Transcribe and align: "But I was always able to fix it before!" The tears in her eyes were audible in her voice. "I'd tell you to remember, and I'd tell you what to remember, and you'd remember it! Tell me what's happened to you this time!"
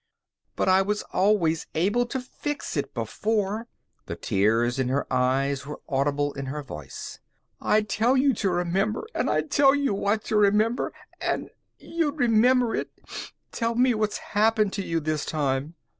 "But 0.55 0.67
I 0.67 0.81
was 0.81 1.03
always 1.13 1.67
able 1.75 2.07
to 2.07 2.19
fix 2.19 2.75
it 2.75 2.91
before!" 2.95 3.67
The 4.07 4.15
tears 4.15 4.79
in 4.79 4.89
her 4.89 5.05
eyes 5.13 5.63
were 5.67 5.79
audible 5.87 6.33
in 6.33 6.47
her 6.47 6.63
voice. 6.63 7.19
"I'd 7.61 7.87
tell 7.87 8.17
you 8.17 8.33
to 8.33 8.49
remember, 8.49 9.05
and 9.13 9.29
I'd 9.29 9.51
tell 9.51 9.75
you 9.75 9.93
what 9.93 10.23
to 10.23 10.37
remember, 10.37 10.91
and 11.19 11.51
you'd 11.77 12.17
remember 12.17 12.75
it! 12.75 12.89
Tell 13.51 13.75
me 13.75 13.93
what's 13.93 14.17
happened 14.33 14.73
to 14.73 14.83
you 14.83 14.99
this 15.01 15.23
time!" 15.23 15.75